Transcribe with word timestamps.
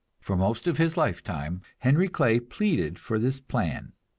For 0.19 0.35
most 0.35 0.65
of 0.65 0.79
his 0.79 0.97
lifetime 0.97 1.61
Henry 1.77 2.07
Clay 2.07 2.39
pleaded 2.39 2.97
for 2.97 3.19
that 3.19 3.47
plan. 3.47 3.93